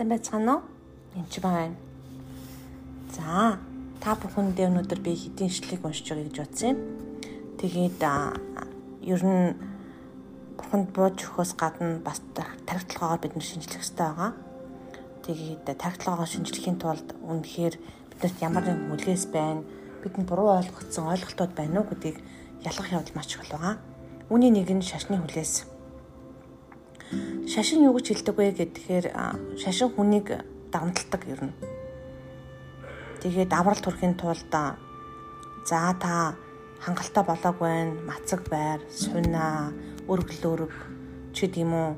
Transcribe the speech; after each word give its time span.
сайн 0.00 0.16
байцгаана 0.16 0.54
уу? 0.56 0.62
Энд 1.12 1.28
ч 1.28 1.44
байна. 1.44 1.76
За, 3.12 3.60
та 4.00 4.16
бүхэнд 4.16 4.56
өнөөдөр 4.56 5.00
би 5.04 5.12
хэдийн 5.12 5.52
ишлэгийг 5.52 5.84
уншиж 5.84 6.08
байгаа 6.08 6.24
гэж 6.24 6.36
бодсон 6.40 6.68
юм. 6.72 6.78
Тэгээд 7.60 8.00
ер 9.04 9.20
нь 9.20 9.60
бурханд 10.56 10.88
бууж 10.96 11.20
өгөхөөс 11.20 11.52
гадна 11.52 12.00
бас 12.00 12.24
тархитлагаагаар 12.32 13.20
бид 13.20 13.36
нар 13.36 13.44
шинжлэх 13.44 13.76
хэрэгтэй 13.76 14.08
байгаа. 14.08 14.32
Тэгээд 15.20 15.68
тархитлагаагаа 15.68 16.28
шинжлэхийн 16.32 16.80
тулд 16.80 17.08
үнэхээр 17.20 17.74
биднэрт 18.08 18.38
ямар 18.40 18.64
нэгэн 18.64 18.88
хүлээс 18.96 19.24
байна, 19.28 19.68
бидэнд 20.00 20.24
буруу 20.24 20.64
ойлгогдсон 20.64 21.12
ойлголтууд 21.12 21.52
байна 21.52 21.84
уу 21.84 21.92
гэдгийг 21.92 22.24
ялгах 22.64 22.88
явдал 22.88 23.16
маш 23.20 23.36
их 23.36 23.44
байгаа. 23.52 23.76
Үүний 24.32 24.48
нэг 24.48 24.72
нь 24.72 24.80
шашны 24.80 25.20
хүлээс 25.20 25.68
Шашин 27.50 27.82
юу 27.86 27.98
гэж 27.98 28.06
хэлдэг 28.14 28.36
вэ 28.38 28.46
гэхээр 28.54 29.06
шашин 29.58 29.90
хүнийг 29.90 30.30
давамталдаг 30.70 31.22
ер 31.26 31.42
нь. 31.50 31.54
Тэгээд 33.20 33.50
аврал 33.50 33.82
төрхийн 33.82 34.14
тулд 34.14 34.46
за 34.50 35.80
та 35.98 36.38
хангалттай 36.80 37.24
болоог 37.26 37.58
байна, 37.58 37.98
мацаг 38.06 38.46
байр, 38.48 38.80
суйна, 38.88 39.74
өргөл 40.08 40.70
өрг 40.70 40.74
ч 41.34 41.50
гэдэм 41.50 41.72
үү 41.74 41.88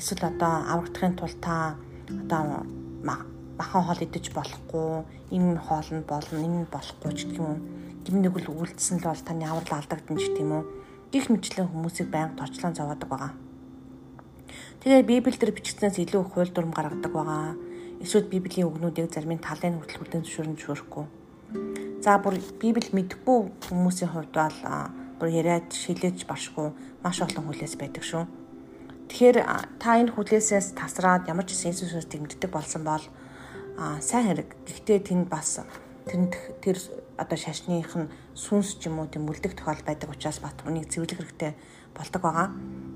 эсвэл 0.00 0.32
одоо 0.32 0.64
аврагдахын 0.72 1.14
тулд 1.20 1.38
та 1.44 1.76
одоо 2.08 2.64
махан 3.04 3.82
хоол 3.86 4.00
идэж 4.02 4.32
болохгүй, 4.34 5.04
энэ 5.36 5.60
хоол 5.60 5.88
нь 5.92 6.08
болно, 6.08 6.38
энэ 6.40 6.58
нь 6.64 6.72
болохгүй 6.72 7.12
ч 7.12 7.20
гэдэм 7.30 7.44
үү. 7.46 7.58
Гим 8.02 8.16
нэг 8.24 8.34
л 8.34 8.50
үйлдэлсэн 8.50 8.98
л 8.98 9.06
бол 9.06 9.22
таны 9.22 9.44
аврал 9.46 9.78
алдагдана 9.78 10.18
ч 10.18 10.26
гэдэм 10.32 10.50
үү. 10.50 10.62
Гих 11.12 11.30
мэтлэн 11.30 11.70
хүмүүсийг 11.70 12.08
байнга 12.10 12.40
торчлон 12.42 12.74
зовоодог 12.74 13.08
байгаа. 13.12 13.32
Тэгээ 14.82 15.06
Библиэл 15.06 15.38
дээр 15.38 15.54
бичигдсэнээс 15.54 16.02
илүү 16.02 16.34
хууль 16.34 16.50
дүрм 16.50 16.74
гаргадаг 16.74 17.14
байгаа. 17.14 17.54
Эсвэл 18.02 18.26
Библийн 18.26 18.66
үгнүүдийг 18.66 19.14
зарим 19.14 19.38
талын 19.38 19.78
хүртэл 19.78 20.02
хүлээн 20.02 20.26
зөвшөөрөн 20.26 20.58
зөвшөөрөхгүй. 20.58 21.04
За 22.02 22.18
бүр 22.18 22.42
Библи 22.58 22.90
мэдхгүй 22.90 23.38
хүмүүсийн 23.62 24.10
хувьд 24.10 24.34
бол 24.34 24.58
бүр 25.22 25.28
яриад 25.30 25.70
шилээж 25.70 26.26
баршгүй 26.26 26.74
маш 26.98 27.22
олон 27.22 27.46
хүлээс 27.46 27.78
байдаг 27.78 28.02
шүү. 28.02 28.26
Тэгэхээр 29.06 29.38
та 29.78 30.02
энэ 30.02 30.18
хүлээсээс 30.18 30.74
тасраад 30.74 31.30
ямар 31.30 31.46
ч 31.46 31.54
сенсусээс 31.54 32.10
тэмддэг 32.10 32.50
болсон 32.50 32.82
бол 32.82 33.06
сайн 34.02 34.34
хэрэг. 34.34 34.50
Гэхдээ 34.66 34.98
тэнд 35.06 35.30
бас 35.30 35.62
тэнд 36.06 36.32
тэр 36.62 36.76
одоо 37.16 37.38
шашных 37.38 37.94
нь 37.94 38.10
сүнс 38.34 38.80
ч 38.80 38.90
юм 38.90 38.98
уу 38.98 39.06
тийм 39.06 39.28
үлдэх 39.28 39.54
тохиол 39.54 39.82
байдаг 39.86 40.10
учраас 40.10 40.42
бат 40.42 40.58
үнийг 40.66 40.90
цэвэрлэх 40.90 41.18
хэрэгтэй 41.18 41.52
болдог 41.94 42.22
байгаа. 42.22 42.48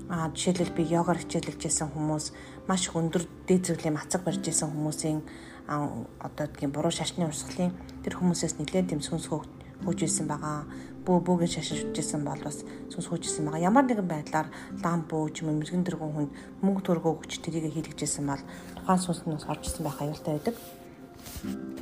Аа 0.09 0.27
жишээлбэл 0.33 0.75
би 0.75 0.83
йогоор 0.83 1.19
хичээлж 1.21 1.61
байсан 1.61 1.87
хүмүүс 1.93 2.25
маш 2.67 2.87
их 2.87 2.95
өндөр 2.95 3.23
дээд 3.47 3.63
зэрэглийн 3.67 3.95
мацаг 3.95 4.23
барьж 4.23 4.43
байсан 4.43 4.71
хүмүүсийн 4.71 5.19
одоо 5.67 6.47
тийм 6.47 6.71
буруу 6.71 6.91
шашны 6.91 7.27
урсгалын 7.27 7.75
тэр 8.03 8.15
хүмүүсээс 8.15 8.59
нэлээд 8.59 8.89
тийм 8.91 9.01
сүнс 9.03 9.27
хөөж 9.27 9.99
исэн 10.03 10.27
байгаа. 10.27 10.65
Бөө 11.05 11.23
бөөгийн 11.23 11.53
шашин 11.53 11.77
шүтжсэн 11.77 12.23
бол 12.23 12.39
бас 12.39 12.63
сүнс 12.91 13.07
хөөж 13.07 13.23
исэн 13.27 13.45
байгаа. 13.45 13.67
Ямар 13.67 13.85
нэгэн 13.85 14.07
байдлаар 14.07 14.47
лам 14.83 15.05
бөө 15.07 15.31
ч 15.31 15.43
юм 15.43 15.59
мэрэгэн 15.59 15.83
дэргэн 15.83 16.11
хүнд 16.15 16.31
мөнгө 16.63 16.81
төргөө 16.87 17.13
өгч 17.19 17.31
тэрийг 17.43 17.71
хийлгэжсэн 17.71 18.25
бол 18.27 18.43
тухайн 18.79 18.99
сүнс 18.99 19.21
нь 19.27 19.35
бас 19.35 19.45
орж 19.47 19.63
исэн 19.67 19.83
байх 19.83 19.99
аюултай 20.01 20.33
байдаг. 20.39 20.55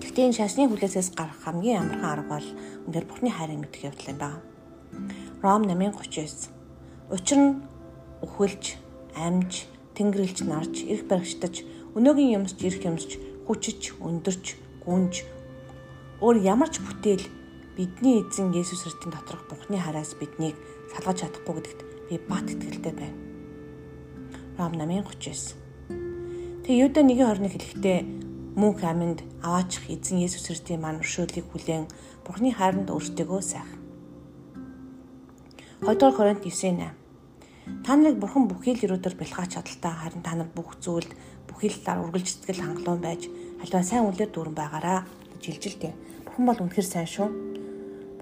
Гэхдээ 0.02 0.26
энэ 0.32 0.38
шашны 0.38 0.68
хүлээсээс 0.70 1.16
гарах 1.16 1.40
хамгийн 1.44 1.82
амархан 1.82 2.12
арга 2.14 2.32
бол 2.40 2.50
өндөр 2.88 3.06
Бурхны 3.06 3.30
хайрыг 3.34 3.60
мэдэх 3.62 3.88
явдал 3.90 4.12
юм 4.12 4.20
байна. 4.20 4.42
Ром 5.44 5.62
8:39 5.68 6.50
Учир 7.12 7.38
нь 7.38 7.62
өхөлж, 8.26 8.82
амж, 9.14 9.70
тэнгэрлж 9.94 10.38
нарж, 10.50 10.76
эрх 10.90 11.06
баригчдаж, 11.06 11.62
өнөөгийн 11.94 12.42
юмсч, 12.42 12.58
эрх 12.66 12.82
юмсч, 12.82 13.12
хүчиж, 13.46 13.94
өндөрч, 14.02 14.46
гүнж 14.82 15.36
өөр 16.24 16.38
ямар 16.42 16.72
ч 16.72 16.80
бүтээл 16.80 17.28
бидний 17.76 18.24
эзэн 18.24 18.56
Есүс 18.56 18.88
Христийн 18.88 19.12
доторх 19.12 19.44
Бурхны 19.52 19.76
хараас 19.78 20.16
биднийг 20.16 20.56
салгаж 20.96 21.28
чадахгүй 21.28 21.60
гэдэгт 21.60 21.82
би 22.08 22.16
бат 22.24 22.48
итгэлтэй 22.48 22.94
байна. 22.96 23.20
Ром 24.56 24.74
8:39. 24.80 25.60
Тэгээ 26.64 26.82
Юда 26.88 27.02
1:21 27.04 27.52
хэлэхдээ 27.52 28.00
мөнх 28.56 28.80
аминд 28.88 29.20
аваачих 29.44 29.92
эзэн 29.92 30.24
Есүс 30.24 30.48
Христийн 30.48 30.80
маань 30.80 31.04
өршөөлийг 31.04 31.46
хүлээн 31.52 31.92
Бурхны 32.24 32.56
хайранд 32.56 32.88
өөртөөгөө 32.88 33.42
сайх. 33.44 33.68
2 35.84 35.92
дугаар 36.00 36.16
Коринт 36.16 36.42
9:8. 36.48 36.96
Та 37.84 37.96
нарыг 38.00 38.16
бурхан 38.16 38.48
бүхий 38.48 38.74
л 38.80 38.86
өрөөдөр 38.88 39.16
бэлгаач 39.20 39.60
чадaltaа 39.60 39.94
харин 40.00 40.24
та 40.24 40.40
нар 40.40 40.48
бүх 40.56 40.80
зүйлд 40.80 41.12
бүхий 41.52 41.68
л 41.68 41.84
талаар 41.84 42.08
үргэлж 42.08 42.28
сэтгэл 42.32 42.64
хангалуун 42.64 43.02
байж 43.04 43.28
халиваа 43.60 43.84
сайн 43.84 44.08
үлээр 44.08 44.32
дүүрэн 44.32 44.56
байгаараа 44.56 45.00
гэж 45.36 45.44
илжилтэй. 45.52 45.94
Бурхан 46.24 46.46
бол 46.46 46.62
үнэхэр 46.64 46.88
сайн 46.88 47.10
шүү. 47.12 47.28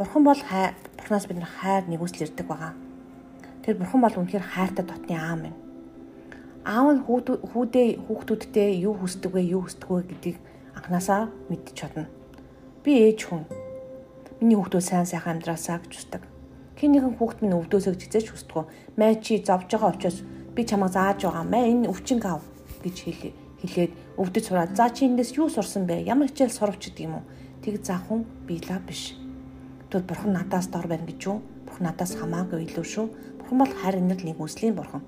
Бурхан 0.01 0.23
бол 0.25 0.41
хай 0.41 0.73
Бурханаас 0.97 1.27
бид 1.27 1.38
нар 1.38 1.51
хайр 1.61 1.83
нэгүсэл 1.88 2.25
ирдэг 2.25 2.47
байгаа. 2.47 2.73
Тэр 3.61 3.77
бурхан 3.77 4.01
бол 4.01 4.17
үнэхэр 4.17 4.43
хайртай 4.43 4.85
дотны 4.88 5.16
аав 5.16 5.39
минь. 5.43 5.62
Аав 6.63 6.88
нь 6.96 7.03
хүүдээ 7.03 7.88
хүүхдүүдтэй 8.07 8.84
юу 8.88 8.96
хүсдэг 8.97 9.31
вэ, 9.35 9.41
юу 9.56 9.68
хүсдэг 9.68 9.90
вэ 9.91 10.01
гэдгийг 10.09 10.38
анханасаа 10.75 11.28
мэдчих 11.51 11.75
чадна. 11.75 12.07
Би 12.84 13.03
ээж 13.03 13.28
хүн. 13.28 13.44
Миний 14.40 14.56
хүүхдүүд 14.56 14.84
сайн 14.84 15.07
сайхан 15.07 15.40
амьдраасаа 15.40 15.84
гэж 15.84 15.91
хүсдэг 15.91 16.23
Хин 16.84 17.00
нэгэн 17.00 17.16
хүүхэд 17.16 17.40
минь 17.46 17.56
өвдөөсөө 17.56 17.94
гэж 17.96 18.02
хизээч 18.12 18.28
хүсдэггүй. 18.34 18.66
Май 18.97 19.16
чи 19.22 19.38
зовж 19.40 19.72
байгаа 19.72 19.94
учраас 19.94 20.19
би 20.52 20.62
чамайг 20.66 20.91
зааж 20.91 21.22
байгаа. 21.23 21.46
Май 21.46 21.69
энэ 21.69 21.88
өвчнг 21.88 22.25
ав 22.25 22.44
гэж 22.84 22.97
хэлээд 23.63 23.94
өвдөж 24.18 24.44
сураад 24.44 24.75
за 24.75 24.90
чи 24.90 25.06
эндээс 25.06 25.38
юу 25.40 25.47
сурсан 25.47 25.88
бэ? 25.88 26.03
Ямар 26.03 26.28
хичээл 26.34 26.52
сурвч 26.52 26.91
гэдэг 26.91 27.06
юм 27.06 27.22
уу? 27.22 27.25
Тэг 27.63 27.85
заах 27.85 28.03
хүн 28.09 28.28
биелаа 28.44 28.84
биш. 28.84 29.16
Тэгвэл 29.88 30.09
бурхан 30.12 30.34
надаас 30.34 30.68
дор 30.68 30.90
байна 30.91 31.06
гэж 31.06 31.22
юу? 31.23 31.40
Бурхан 31.69 31.85
надаас 31.88 32.18
хамаагүй 32.18 32.66
илүү 32.66 32.84
шүү. 32.84 33.07
Бурхан 33.40 33.57
бол 33.63 33.73
харин 33.79 34.12
нэг 34.12 34.25
нэгүслийн 34.25 34.75
бурхан. 34.75 35.06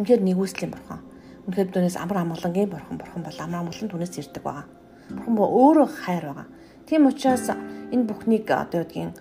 Үнэхээр 0.00 0.24
нэгүслийн 0.24 0.72
бурхан. 0.72 1.04
Үнэхээр 1.44 1.68
түүнээс 1.76 2.00
амар 2.00 2.24
амгалангийн 2.24 2.72
бурхан. 2.72 2.96
Бурхан 2.96 3.20
бол 3.20 3.36
амар 3.36 3.60
амгалан 3.68 3.90
түүнээс 3.92 4.16
ирдэг 4.16 4.40
байгаа. 4.40 4.64
Бурхан 5.12 5.34
бол 5.36 5.52
өөрөө 5.52 5.88
хайр 5.92 6.24
байгаа. 6.32 6.48
Тийм 6.88 7.04
учраас 7.04 7.52
энэ 7.92 8.08
бүхнийг 8.08 8.48
одоо 8.48 8.80
юудгийн 8.80 9.12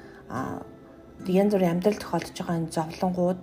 янз 1.28 1.51
бүрийн 1.51 1.75
амьдрал 1.75 2.00
тохиолдож 2.00 2.31
байгаа 2.31 2.57
энэ 2.63 2.72
зовлонгууд 2.72 3.41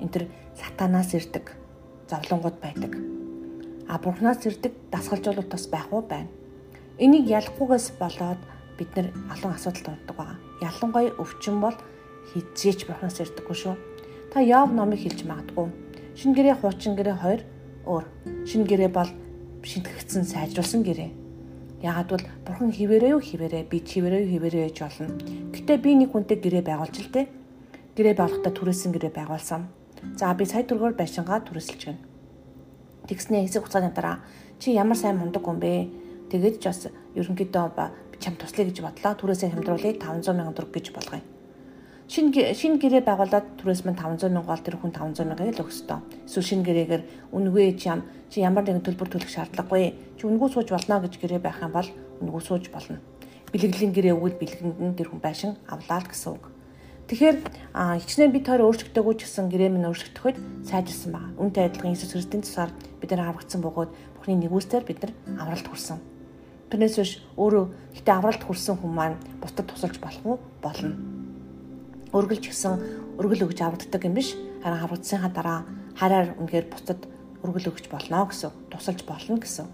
энэ 0.00 0.12
төр 0.16 0.24
сатанаас 0.56 1.12
ирдэг 1.12 1.52
зовлонгууд 2.08 2.56
байдаг. 2.56 2.92
А 3.84 4.00
бурхнаас 4.00 4.40
ирдэг 4.48 4.72
дасгалжуулалт 4.88 5.52
бас 5.52 5.68
байх 5.68 5.92
уу 5.92 6.00
байна. 6.08 6.32
Энийг 6.96 7.28
ялахгүйгээс 7.28 8.00
болоод 8.00 8.40
бид 8.80 8.90
нар 8.96 9.12
олон 9.28 9.52
асуудал 9.52 9.92
тулдаг 9.92 10.16
байгаа. 10.16 10.38
Ялангуяа 10.64 11.20
өвчин 11.20 11.60
бол 11.60 11.76
хизээч 12.32 12.88
бурхнаас 12.88 13.20
ирдэггүй 13.20 13.56
шүү. 13.60 13.76
Та 14.32 14.40
Яв 14.40 14.72
номыг 14.72 15.04
хэлж 15.04 15.28
магадгүй. 15.28 15.87
Шинэ 16.18 16.34
гэрээ 16.34 16.56
хуучин 16.58 16.98
гэрээ 16.98 17.14
хоёр 17.22 17.40
өөр. 17.86 18.04
Шинэ 18.42 18.66
гэрээ 18.66 18.90
бол 18.90 19.06
шинтгэгдсэн 19.62 20.26
сайжруулсан 20.26 20.82
гэрээ. 20.82 21.14
Ягаад 21.78 22.10
бол 22.10 22.24
бурхан 22.42 22.74
хിവэрээ 22.74 23.14
юу 23.14 23.22
хിവэрээ 23.22 23.70
би 23.70 23.78
чивэрээ 23.86 24.26
юу 24.26 24.30
хിവэрээ 24.34 24.66
гэж 24.66 24.78
болно. 24.82 25.14
Гэтэ 25.54 25.78
би 25.78 25.94
нэг 25.94 26.10
хүнтэй 26.10 26.42
гэрээ 26.42 26.66
байгуулж 26.66 26.96
л 27.06 27.14
тээ. 27.14 27.26
Гэрээ 27.94 28.18
байгуулахдаа 28.18 28.50
түрээсэн 28.50 28.90
гэрээ 28.98 29.14
байгуулсан. 29.14 29.70
За 30.18 30.34
би 30.34 30.42
сая 30.42 30.66
төгрөгөөр 30.66 30.98
байшингаа 30.98 31.38
түрээсэлж 31.46 31.82
гэнэ. 31.86 32.02
Тэгснээ 33.06 33.46
хэсэг 33.46 33.62
хугацааны 33.62 33.94
дараа 33.94 34.18
чи 34.58 34.74
ямар 34.74 34.98
сайн 34.98 35.22
мундаг 35.22 35.46
хүн 35.46 35.62
бэ? 35.62 35.86
Тэгэж 36.34 36.54
ч 36.58 36.64
бас 36.66 36.90
ерөнхийдөө 37.14 37.62
чам 38.18 38.34
туслая 38.34 38.66
гэж 38.66 38.82
бодлоо. 38.82 39.14
Түрээсээ 39.14 39.54
хямдруулъя 39.54 39.94
500 39.94 40.34
сая 40.34 40.50
төгрөг 40.50 40.74
гэж 40.74 40.86
болгоё 40.98 41.37
шинэ 42.08 42.56
шинэ 42.56 42.80
гэрээ 42.80 43.04
байгуулад 43.04 43.60
түрээс 43.60 43.84
мань 43.84 44.00
500 44.00 44.32
мянга 44.32 44.48
бол 44.48 44.64
тэр 44.64 44.80
хүн 44.80 44.96
500 44.96 45.28
мянгаыг 45.28 45.52
л 45.52 45.60
өгөх 45.60 45.76
ёстой. 45.76 46.00
Эсвэл 46.24 46.48
шинэ 46.48 46.64
гэрээгээр 46.64 47.02
үнэгүй 47.36 47.76
чи 47.76 47.92
ям 47.92 48.00
чи 48.32 48.40
ямар 48.40 48.64
нэгэн 48.64 48.80
төлбөр 48.80 49.12
төлөх 49.12 49.28
шаардлагагүй. 49.28 50.16
Чи 50.16 50.24
үнэгүй 50.24 50.48
сууж 50.48 50.72
болно 50.72 51.04
гэж 51.04 51.20
гэрээ 51.20 51.44
байх 51.44 51.60
юм 51.60 51.76
бол 51.76 51.84
үнэгүй 52.24 52.42
сууж 52.48 52.72
болно. 52.72 53.04
Бэлгэлийн 53.52 53.92
гэрээ 53.92 54.16
өгвөл 54.16 54.40
бэлгэнд 54.40 54.80
нь 54.80 54.96
тэр 54.96 55.12
хүн 55.12 55.20
байшин 55.20 55.60
авлаа 55.68 56.00
л 56.00 56.08
гэсэн 56.08 56.32
үг. 56.32 56.48
Тэгэхээр 57.12 57.36
хичнээн 57.76 58.32
бид 58.32 58.44
хоёр 58.48 58.64
өөрчлөгдөөгүй 58.72 59.14
ч 59.20 59.20
гэсэн 59.28 59.52
гэрээ 59.52 59.68
минь 59.68 59.88
өөрчлөгдөхөд 59.92 60.36
сайжирсан 60.64 61.12
байна. 61.12 61.36
Үүнтэй 61.36 61.68
адилхан 61.68 61.92
Иесус 61.92 62.16
Христосийн 62.16 62.44
тусаар 62.44 62.72
бид 63.00 63.12
нар 63.12 63.32
аврагдсан 63.32 63.60
бөгөөд 63.60 63.92
Бурхны 64.16 64.36
нэгүсээр 64.48 64.84
бид 64.84 65.00
нар 65.04 65.12
авралт 65.40 65.68
хүрсэн. 65.68 66.00
Тэрнээс 66.72 66.96
биш 67.00 67.12
өөрөө 67.36 67.64
гэтээ 67.96 68.12
авралт 68.16 68.44
хүрсэн 68.44 68.76
хүн 68.76 68.92
маань 68.92 69.16
бусдад 69.40 69.72
тусалж 69.72 69.96
болох 70.00 70.24
уу? 70.28 70.36
Болно 70.60 71.17
өргөлж 72.12 72.44
гисэн 72.48 72.74
өргөл 73.20 73.46
өгж 73.48 73.58
аврагддаг 73.62 74.02
юм 74.04 74.14
биш 74.16 74.34
харин 74.62 74.82
аврагдсанхаа 74.82 75.32
дараа 75.32 75.60
хараар 75.98 76.34
үнэхээр 76.38 76.66
бусдад 76.70 77.00
өргөл 77.42 77.70
өгч 77.70 77.86
болно 77.90 78.26
гэсэн 78.26 78.50
тусалж 78.70 79.02
болно 79.06 79.38
гэсэн. 79.38 79.66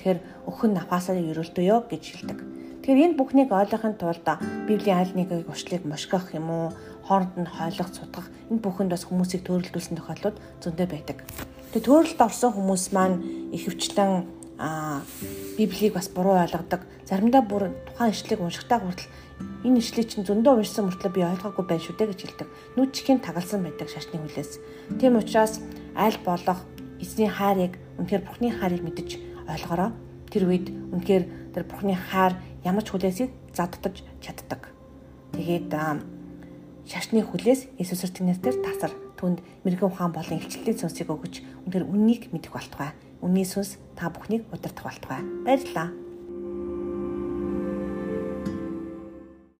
Тэгэхээр 0.00 0.18
өхөн 0.48 0.72
нафаасаа 0.76 1.16
ерөөлтөё 1.20 1.88
гэж 1.92 2.02
хэлдэг. 2.04 2.38
Тэгэхээр 2.80 3.04
энэ 3.12 3.18
бүхнийг 3.20 3.52
ойлгохын 3.52 4.00
тулд 4.00 4.24
Библийн 4.64 5.04
аль 5.04 5.12
нэгийг 5.12 5.48
уршлыг 5.52 5.84
мушгах 5.84 6.32
юм 6.32 6.48
уу 6.48 6.66
хооронд 7.04 7.36
нь 7.36 7.44
хойлох 7.44 7.92
цутгах 7.92 8.32
энэ 8.48 8.64
бүхэнд 8.64 8.92
бас 8.96 9.04
хүмүүсийг 9.04 9.44
төөрөлдүүлсэн 9.44 10.00
тохиолдлууд 10.00 10.36
зөндөө 10.64 10.86
байдаг. 10.88 11.18
Тэгээ 11.76 11.84
төөрөлд 11.84 12.20
орсон 12.24 12.50
хүмүүс 12.56 12.84
маань 12.96 13.20
ихэвчлэн 13.52 14.24
аа 14.56 15.04
Библийг 15.60 15.92
бас 15.92 16.08
буруу 16.08 16.40
ойлгодог. 16.40 16.80
Заримдаа 17.04 17.44
бүр 17.44 17.68
тухайн 17.84 18.12
ишлэгийг 18.16 18.40
уншихтаа 18.40 18.80
хүртэл 18.80 19.08
энэ 19.64 19.78
ишлийг 19.80 20.08
чинь 20.08 20.24
зөндөө 20.24 20.64
уншсан 20.64 20.88
мөртлөө 20.88 21.12
би 21.12 21.20
ойлгоогүй 21.20 21.64
байна 21.68 21.84
шүү 21.84 21.96
дээ 22.00 22.08
гэж 22.10 22.20
хэлдэг. 22.24 22.48
Нүдчхийн 22.80 23.20
тагалсан 23.20 23.60
байдаг 23.64 23.88
шашны 23.92 24.16
хүлээс. 24.16 24.60
Тийм 24.96 25.20
учраас 25.20 25.60
аль 25.92 26.16
болох 26.24 26.64
эзний 27.00 27.28
хайрыг 27.28 27.76
үнэхээр 28.00 28.24
Бурхны 28.24 28.48
хайрыг 28.56 28.80
мэдэж 28.80 29.08
ойлгороо. 29.48 29.92
Тэр 30.32 30.48
үед 30.48 30.72
үнэхээр 30.72 31.24
тэр 31.52 31.64
Бурхны 31.68 31.92
хайр 31.92 32.40
ямар 32.64 32.84
ч 32.84 32.88
хүлээсийг 32.92 33.30
задтаж 33.52 34.00
чаддаг. 34.24 34.72
Тэгээд 35.36 35.68
шашны 36.88 37.20
хүлээс 37.20 37.76
Иесусэр 37.76 38.10
тэнэстэр 38.16 38.56
тасар 38.64 38.92
түнд 39.20 39.44
мэрэгэн 39.64 39.92
ухаан 39.92 40.12
болон 40.16 40.40
илчлэлийн 40.40 40.80
сүнсийг 40.80 41.12
өгөж 41.12 41.68
үнээр 41.68 41.84
үннийг 41.84 42.32
мэдэх 42.32 42.56
болтугай. 42.56 42.96
Үнний 43.20 43.44
сүнс 43.44 43.76
та 43.94 44.08
бүхнийг 44.08 44.48
удирдах 44.48 44.88
болтугай. 44.88 45.20
Баярлалаа. 45.44 46.09